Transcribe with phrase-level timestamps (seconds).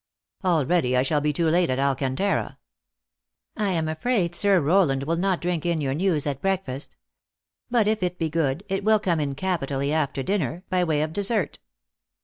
[0.43, 2.57] Already I shall be too late at Alcantara.""
[3.55, 6.95] I am afraid Sir Rowland will not drink in 3^0111 news at breakfast.
[7.69, 11.13] But if it be good, it will come in capitally after dinner, by way of
[11.13, 11.59] dessert."